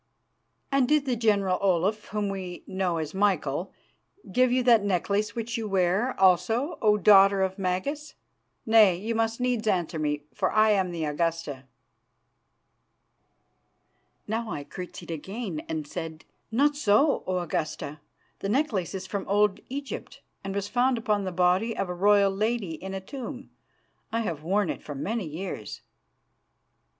"'And 0.71 0.87
did 0.89 1.05
the 1.05 1.15
General 1.15 1.59
Olaf, 1.61 2.05
whom 2.05 2.29
we 2.29 2.63
know 2.65 2.97
as 2.97 3.13
Michael, 3.13 3.71
give 4.31 4.51
you 4.51 4.63
that 4.63 4.83
necklace 4.83 5.35
which 5.35 5.59
you 5.59 5.67
wear, 5.69 6.19
also, 6.19 6.79
O 6.81 6.97
Daughter 6.97 7.43
of 7.43 7.59
Magas? 7.59 8.15
Nay, 8.65 8.95
you 8.95 9.13
must 9.13 9.39
needs 9.39 9.67
answer 9.67 9.99
me, 9.99 10.23
for 10.33 10.51
I 10.51 10.71
am 10.71 10.89
the 10.89 11.05
Augusta.' 11.05 11.65
"Now 14.27 14.49
I 14.49 14.63
curtsied 14.63 15.11
again, 15.11 15.59
and 15.69 15.85
said: 15.85 16.25
"'Not 16.51 16.75
so, 16.75 17.23
O 17.27 17.37
Augusta; 17.37 17.99
the 18.39 18.49
necklace 18.49 18.95
is 18.95 19.05
from 19.05 19.27
Old 19.27 19.59
Egypt, 19.69 20.23
and 20.43 20.55
was 20.55 20.67
found 20.67 20.97
upon 20.97 21.25
the 21.25 21.31
body 21.31 21.77
of 21.77 21.89
a 21.89 21.93
royal 21.93 22.31
lady 22.31 22.73
in 22.73 22.95
a 22.95 23.01
tomb. 23.01 23.51
I 24.11 24.21
have 24.21 24.41
worn 24.41 24.71
it 24.71 24.81
for 24.81 24.95
many 24.95 25.27
years. 25.27 25.83